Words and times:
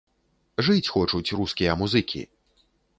Жыць 0.69 0.87
хочуць 0.97 1.35
рускія 1.43 1.79
музыкі! 1.85 2.29